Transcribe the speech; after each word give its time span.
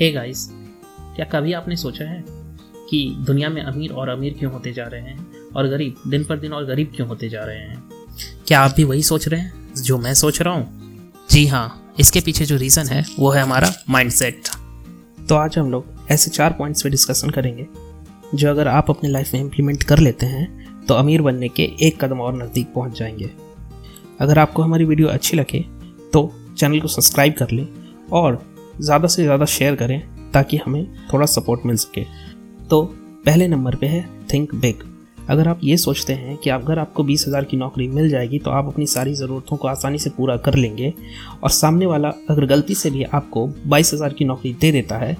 हे 0.00 0.06
hey 0.06 0.14
guys 0.14 0.48
क्या 1.00 1.24
कभी 1.24 1.52
आपने 1.52 1.76
सोचा 1.76 2.04
है 2.04 2.24
कि 2.90 3.16
दुनिया 3.18 3.48
में 3.48 3.62
अमीर 3.62 3.92
और 3.92 4.08
अमीर 4.08 4.34
क्यों 4.38 4.52
होते 4.52 4.72
जा 4.72 4.84
रहे 4.84 5.00
हैं 5.00 5.26
और 5.56 5.68
गरीब, 5.68 6.10
दिन 6.10 6.24
पर 6.24 6.38
दिन 6.38 6.52
और 6.52 6.64
गरीब 6.64 6.92
क्यों 6.96 7.08
होते 7.08 7.28
जा 7.28 7.44
रहे 7.44 7.56
हैं? 7.56 7.84
क्या 8.46 8.60
आप 8.60 8.74
भी 8.76 8.84
वही 8.84 9.02
सोच 9.02 9.28
रहे 9.28 9.40
हैं 9.40 9.72
जो 9.82 9.98
मैं 9.98 10.14
सोच 10.14 10.42
रहा 10.42 10.54
हूँ? 10.54 10.92
जी 11.30 11.46
हाँ 11.46 11.92
इसके 12.00 12.20
पीछे 12.20 12.44
जो 12.44 12.56
रीज़न 12.56 12.86
है, 12.86 13.04
वो 13.18 13.30
है 13.30 13.42
हमारा 13.42 13.72
माइंडसेट 13.90 14.48
तो 15.28 15.34
आज 15.34 15.58
हम 15.58 15.70
लोग 15.70 15.86
ऐसे 16.10 16.30
चार 16.30 16.52
पॉइंट्स 16.52 16.82
पे 16.82 16.90
डिस्कशन 16.90 17.30
करेंगे, 17.30 17.66
जो 18.34 18.50
अगर 18.50 18.68
आप 18.68 18.90
अपनी 18.90 19.10
लाइफ 19.10 19.34
में 19.34 19.40
इम्प्लीमेंट 19.40 19.82
कर 19.82 19.98
लेते 19.98 20.26
हैं 20.26 20.84
तो 20.86 20.94
अमीर 20.94 21.22
बनने 21.22 21.48
के 21.48 21.70
एक 21.82 22.04
कदम 22.04 22.20
और 22.20 22.42
नज़दीक 22.42 22.72
पहुँच 22.74 22.98
जाएँगे. 22.98 23.30
अगर 24.20 24.38
आपको 24.38 24.62
हमारी 24.62 24.84
वीडियो 24.84 25.08
अच्छी 25.08 25.36
लगे 25.36 25.64
तो 26.12 26.32
चैनल 26.58 26.80
को 26.80 26.88
सब्सक्राइब 26.88 27.34
कर 27.34 27.50
लें 27.50 27.68
और 28.12 28.55
ज़्यादा 28.80 29.08
से 29.08 29.22
ज़्यादा 29.22 29.44
शेयर 29.46 29.74
करें 29.74 30.00
ताकि 30.32 30.56
हमें 30.56 30.86
थोड़ा 31.12 31.26
सपोर्ट 31.26 31.66
मिल 31.66 31.76
सके। 31.76 32.04
तो 32.68 32.82
पहले 33.26 33.48
नंबर 33.48 33.74
पे 33.74 33.86
है 33.86 34.04
थिंक 34.32 34.54
बिग 34.54 34.82
अगर 35.28 35.48
आप 35.48 35.60
ये 35.64 35.76
सोचते 35.76 36.12
हैं 36.12 36.36
कि 36.36 36.50
अगर 36.50 36.78
आपको 36.78 37.04
बीस 37.04 37.24
हज़ार 37.28 37.44
की 37.44 37.56
नौकरी 37.56 37.86
मिल 37.88 38.08
जाएगी 38.08 38.38
तो 38.38 38.50
आप 38.50 38.66
अपनी 38.66 38.86
सारी 38.86 39.14
ज़रूरतों 39.14 39.56
को 39.56 39.68
आसानी 39.68 39.98
से 39.98 40.10
पूरा 40.10 40.36
कर 40.38 40.54
लेंगे 40.54 40.92
और 41.42 41.50
सामने 41.50 41.86
वाला 41.86 42.08
अगर 42.30 42.46
गलती 42.46 42.74
से 42.74 42.90
भी 42.90 43.02
आपको 43.04 43.46
बाईस 43.66 43.92
हज़ार 43.94 44.12
की 44.12 44.24
नौकरी 44.24 44.52
दे 44.60 44.70
देता 44.72 44.98
है 44.98 45.16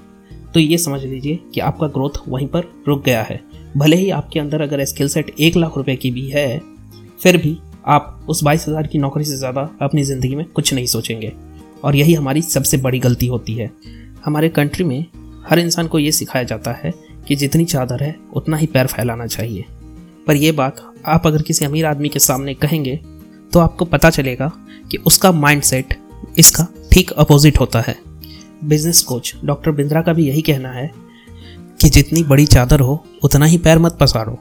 तो 0.53 0.59
ये 0.59 0.77
समझ 0.77 1.03
लीजिए 1.03 1.39
कि 1.53 1.59
आपका 1.61 1.87
ग्रोथ 1.89 2.19
वहीं 2.27 2.47
पर 2.47 2.71
रुक 2.87 3.03
गया 3.03 3.21
है। 3.23 3.39
भले 3.77 3.95
ही 3.95 4.09
आपके 4.11 4.39
अंदर 4.39 4.61
अगर 4.61 4.83
स्किल 4.85 5.07
सेट 5.07 5.33
एक 5.39 5.57
लाख 5.57 5.77
रुपए 5.77 5.95
की 5.95 6.11
भी 6.11 6.27
है, 6.29 6.61
फिर 7.19 7.37
भी 7.37 7.57
आप 7.87 8.25
उस 8.29 8.43
बाईस 8.43 8.67
हज़ार 8.67 8.87
की 8.87 8.99
नौकरी 8.99 9.23
से 9.23 9.35
ज़्यादा 9.37 9.69
अपनी 9.81 10.03
ज़िंदगी 10.03 10.35
में 10.35 10.45
कुछ 10.45 10.73
नहीं 10.73 10.85
सोचेंगे। 10.85 11.33
और 11.83 11.95
यही 11.95 12.13
हमारी 12.13 12.41
सबसे 12.41 12.77
बड़ी 12.77 12.99
गलती 12.99 13.27
होती 13.27 13.53
है। 13.53 13.71
हमारे 14.25 14.49
कंट्री 14.49 14.85
में 14.85 15.05
हर 15.49 15.59
इंसान 15.59 15.87
को 15.87 15.99
ये 15.99 16.11
सिखाया 16.11 16.43
जाता 16.43 16.71
है 16.73 16.93
कि 17.27 17.35
जितनी 17.35 17.65
चादर 17.65 18.03
है, 18.03 18.15
उतना 18.33 18.57
ही 18.57 18.67
पैर 18.67 18.87
फैलाना 18.87 19.25
चाहिए। 19.27 19.65
पर 20.27 20.35
यह 20.35 20.53
बात 20.53 20.81
आप 21.05 21.27
अगर 21.27 21.41
किसी 21.41 21.65
अमीर 21.65 21.85
आदमी 21.85 22.09
के 22.09 22.19
सामने 22.19 22.53
कहेंगे 22.55 22.99
तो 23.51 23.59
आपको 23.59 23.85
पता 23.85 24.09
चलेगा 24.09 24.51
कि 24.91 24.97
उसका 24.97 25.31
माइंडसेट 25.31 25.93
इसका 26.37 26.67
ठीक 26.91 27.11
अपोजिट 27.13 27.59
होता 27.59 27.81
है। 27.81 27.95
बिज़नेस 28.63 29.01
कोच 29.01 29.33
डॉक्टर 29.45 29.71
बिंद्रा 29.71 30.01
का 30.01 30.13
भी 30.13 30.27
यही 30.27 30.41
कहना 30.41 30.71
है 30.71 30.91
कि 31.81 31.89
जितनी 31.89 32.23
बड़ी 32.23 32.45
चादर 32.45 32.79
हो, 32.79 33.03
उतना 33.23 33.45
ही 33.45 33.57
पैर 33.57 33.79
मत 33.79 33.97
पसारो। 33.99 34.37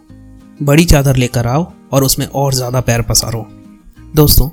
बड़ी 0.61 0.84
चादर 0.84 1.17
लेकर 1.17 1.47
आओ 1.47 1.70
और 1.92 2.05
उसमें 2.05 2.27
और 2.27 2.55
ज़्यादा 2.55 2.81
पैर 2.81 3.03
पसारो। 3.03 3.47
दोस्तों, 4.14 4.48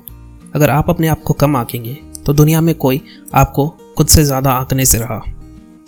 अगर 0.54 0.70
आप 0.70 0.90
अपने 0.90 1.08
आप 1.08 1.22
को 1.22 1.34
कम 1.34 1.56
आंकेंगे 1.56 1.96
तो 2.26 2.32
दुनिया 2.32 2.60
में 2.60 2.74
कोई 2.76 3.00
आपको 3.34 3.68
खुद 3.96 4.06
से 4.06 4.24
ज़्यादा 4.24 4.52
आंकने 4.52 4.84
से 4.84 4.98
रहा। 4.98 5.20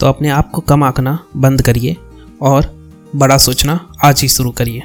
तो 0.01 0.07
अपने 0.07 0.29
आप 0.29 0.51
को 0.51 0.61
कम 0.63 0.83
आंकना 0.85 1.19
बंद 1.37 1.63
करिए 1.63 1.97
और 2.43 2.71
बड़ा 3.17 3.37
सोचना 3.39 3.79
आज 4.05 4.21
ही 4.23 4.29
शुरू 4.29 4.51
करिए। 4.51 4.83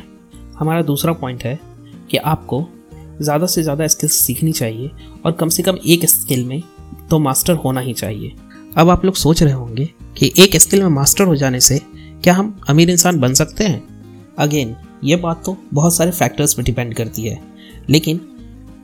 हमारा 0.60 0.82
दूसरा 0.82 1.14
पॉइंट 1.14 1.44
है 1.44 1.60
कि 2.10 2.18
आपको 2.18 2.64
ज़्यादा 3.22 3.46
से 3.46 3.64
ज़्यादा 3.64 3.88
स्किल्स 3.88 4.14
सीखनी 4.16 4.52
चाहिए 4.52 4.92
और 5.26 5.32
कम 5.32 5.50
से 5.50 5.64
कम 5.64 5.78
एक 5.86 6.06
स्किल 6.06 6.46
में 6.46 6.62
तो 7.10 7.20
मास्टर 7.20 7.54
होना 7.56 7.82
ही 7.82 7.94
चाहिए। 7.94 8.36
अब 8.78 8.90
आप 8.90 9.06
लोग 9.06 9.16
सोच 9.16 9.44
रहे 9.44 9.54
होंगे 9.54 9.90
कि 10.18 10.32
एक 10.40 10.56
स्किल 10.58 10.82
में 10.84 10.90
मास्टर 10.90 11.24
हो 11.24 11.36
जाने 11.36 11.60
से 11.60 11.80
क्या 12.24 12.34
हम 12.34 12.60
अमीर 12.70 12.90
इंसान 12.90 13.20
बन 13.20 13.34
सकते 13.34 13.64
हैं? 13.64 13.84
अगेन 14.38 14.76
ये 15.04 15.16
बात 15.16 15.44
तो 15.46 15.58
बहुत 15.74 15.96
सारे 15.96 16.12
फैक्टर्स 16.12 16.54
पर 16.54 16.64
डिपेंड 16.64 16.94
करती 16.94 17.22
है। 17.22 17.40
लेकिन 17.90 18.22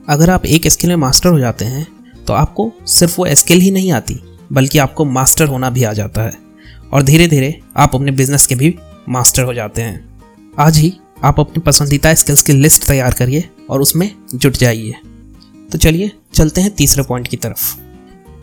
अगर 0.08 0.30
आप 0.30 0.46
एक 0.46 0.68
स्किल 0.68 0.90
में 0.90 0.96
मास्टर 0.96 1.30
हो 1.30 1.38
जाते 1.38 1.64
हैं 1.64 1.86
तो 2.28 2.34
आपको 2.34 2.72
सिर्फ़ 2.86 3.14
वो 3.18 3.34
स्किल 3.34 3.60
ही 3.60 3.70
नहीं 3.70 3.92
आती, 3.92 4.16
बल्कि 4.52 4.78
आपको 4.78 5.04
मास्टर 5.04 5.44
होना 5.46 5.70
भी 5.70 5.84
आ 5.84 5.92
जाता 5.92 6.22
है। 6.22 6.32
और 6.92 7.02
धीरे 7.02 7.26
धीरे 7.26 7.60
आप 7.76 7.94
अपने 7.94 8.12
बिज़नेस 8.12 8.46
के 8.46 8.54
भी 8.54 8.74
मास्टर 9.08 9.42
हो 9.42 9.54
जाते 9.54 9.82
हैं। 9.82 10.22
आज 10.58 10.76
ही 10.76 10.94
आप 11.24 11.40
अपनी 11.40 11.60
पसंदीदा 11.60 12.14
स्किल्स 12.14 12.42
की 12.42 12.52
लिस्ट 12.52 12.86
तैयार 12.86 13.12
करिए 13.12 13.48
और 13.70 13.80
उसमें 13.80 14.14
जुट 14.34 14.56
जाइए। 14.56 14.94
तो 15.72 15.78
चलिए, 15.78 16.12
चलते 16.34 16.60
हैं 16.60 16.70
तीसरे 16.70 17.02
पॉइंट 17.02 17.28
की 17.28 17.36
तरफ़। 17.36 17.76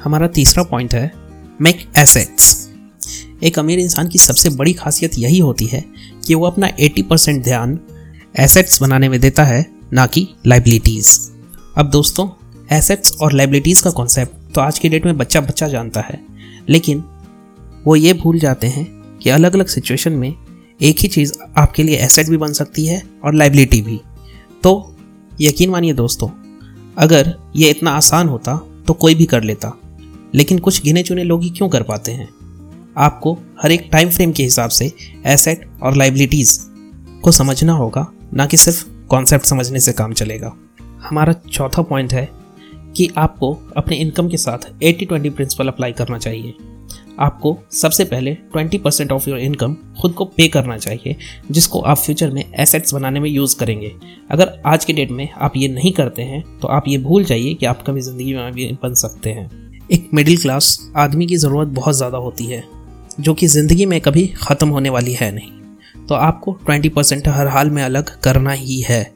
हमारा 0.03 0.27
तीसरा 0.27 0.63
पॉइंट 0.63 0.93
है 0.93 1.13
मेक 1.61 1.89
एसेट्स 1.97 2.69
एक 3.43 3.59
अमीर 3.59 3.79
इंसान 3.79 4.07
की 4.07 4.19
सबसे 4.19 4.49
बड़ी 4.49 4.73
खासियत 4.73 5.11
यही 5.17 5.39
होती 5.39 5.65
है 5.65 5.85
कि 6.27 6.35
वो 6.35 6.45
अपना 6.45 6.67
80 6.79 7.01
परसेंट 7.01 7.43
ध्यान 7.43 7.79
एसेट्स 8.39 8.81
बनाने 8.81 9.09
में 9.09 9.19
देता 9.19 9.43
है, 9.43 9.65
ना 9.93 10.07
कि 10.07 10.27
लाइबिलिटीज़ 10.47 11.19
अब 11.77 11.89
दोस्तों 11.89 12.44
एसेट्स 12.71 13.11
और 13.21 13.33
लाइबिलिटीज़ 13.33 13.83
का 13.83 13.89
कॉन्सेप्ट 13.89 14.53
तो 14.55 14.61
आज 14.61 14.79
की 14.79 14.89
डेट 14.89 15.05
में 15.05 15.17
बच्चा 15.17 15.41
बच्चा 15.41 15.67
जानता 15.67 16.01
है। 16.01 16.19
लेकिन 16.69 17.03
वो 17.85 17.95
ये 17.95 18.13
भूल 18.13 18.39
जाते 18.39 18.67
हैं 18.67 18.85
कि 19.17 19.29
अलग 19.29 19.55
अलग 19.55 19.67
सिचुएशन 19.67 20.11
में 20.11 20.33
एक 20.81 20.99
ही 20.99 21.07
चीज़ 21.07 21.33
आपके 21.57 21.83
लिए 21.83 21.97
एसेट 21.97 22.29
भी 22.29 22.37
बन 22.37 22.53
सकती 22.53 22.85
है 22.85 23.03
और 23.23 23.33
लाइबिलिटी 23.33 23.81
भी। 23.81 23.99
तो 24.63 24.95
यकीन 25.41 25.69
मानिए 25.69 25.93
दोस्तों, 25.93 26.29
अगर 26.97 27.33
ये 27.55 27.69
इतना 27.69 27.91
आसान 27.91 28.29
होता 28.29 28.55
तो 28.87 28.93
कोई 28.93 29.15
भी 29.15 29.25
कर 29.25 29.43
लेता। 29.43 29.73
लेकिन 30.33 30.59
कुछ 30.59 30.81
गिने 30.83 31.03
चुने 31.03 31.23
लोग 31.23 31.43
ही 31.43 31.49
क्यों 31.49 31.69
कर 31.69 31.83
पाते 31.83 32.11
हैं? 32.11 32.29
आपको 32.97 33.37
हर 33.63 33.71
एक 33.71 33.89
टाइम 33.91 34.09
फ्रेम 34.09 34.31
के 34.31 34.43
हिसाब 34.43 34.69
से 34.69 34.91
एसेट 35.25 35.69
और 35.83 35.95
लाइबिलिटीज़ 35.95 36.59
को 37.21 37.31
समझना 37.31 37.73
होगा, 37.73 38.07
ना 38.33 38.45
कि 38.45 38.57
सिर्फ़ 38.57 38.85
कॉन्सेप्ट 39.07 39.45
समझने 39.45 39.79
से 39.79 39.93
काम 39.93 40.13
चलेगा। 40.13 40.53
हमारा 41.01 41.33
चौथा 41.33 41.81
पॉइंट 41.81 42.13
है 42.13 42.44
कि 42.95 43.09
आपको 43.17 43.53
अपने 43.77 43.95
इनकम 43.97 44.29
के 44.29 44.37
साथ 44.37 44.69
80-20 44.83 45.29
प्रिंसिपल 45.31 45.67
अप्लाई 45.67 45.91
करना 45.93 46.17
चाहिए। 46.19 46.53
आपको 47.19 47.57
सबसे 47.73 48.03
पहले 48.05 48.35
20% 48.53 48.77
परसेंट 48.77 49.11
ऑफ़ 49.11 49.29
योर 49.29 49.39
इनकम 49.39 49.75
खुद 50.01 50.13
को 50.13 50.25
पे 50.27 50.47
करना 50.47 50.77
चाहिए, 50.77 51.15
जिसको 51.51 51.79
आप 51.81 51.97
फ्यूचर 51.97 52.31
में 52.31 52.43
एसेट्स 52.53 52.93
बनाने 52.93 53.19
में 53.19 53.29
यूज़ 53.29 53.57
करेंगे। 53.59 53.91
अगर 54.31 54.51
आज 54.65 54.85
के 54.85 54.93
डेट 54.93 55.11
में 55.11 55.29
आप 55.31 55.57
ये 55.57 55.67
नहीं 55.67 55.91
करते 55.93 56.21
हैं 56.23 56.43
तो 56.59 56.67
आप 56.67 56.87
ये 56.87 56.97
भूल 56.99 57.23
जाइए 57.23 57.53
कि 57.53 57.65
आप 57.65 57.83
कभी 57.87 58.01
ज़िंदगी 58.01 58.33
में 58.33 58.51
भी 58.53 58.71
बन 58.83 58.93
सकते 58.95 59.29
हैं। 59.29 59.49
एक 59.89 60.09
मिडिल 60.13 60.37
क्लास 60.37 60.77
आदमी 60.97 61.25
की 61.25 61.37
ज़रूरत 61.37 61.67
बहुत 61.69 61.95
ज़्यादा 61.95 62.17
होती 62.17 62.45
है, 62.45 62.63
जो 63.19 63.33
कि 63.33 63.47
ज़िंदगी 63.47 63.85
में 63.85 63.99
कभी 64.01 64.27
ख़त्म 64.37 64.67
होने 64.69 64.89
वाली 64.89 65.13
है 65.13 65.31
नहीं। 65.31 65.51
तो 66.07 66.15
आपको 66.15 66.57
20 66.65 66.89
परसेंट 66.89 67.27
हर 67.27 67.47
हाल 67.47 67.69
में 67.69 67.83
अलग 67.83 68.09
करना 68.21 68.51
ही 68.53 68.79
है। 68.81 69.14